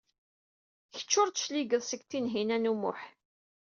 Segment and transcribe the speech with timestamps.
[0.95, 3.01] Kecc ur d-tecligeḍ seg Tinhinan u Muḥ.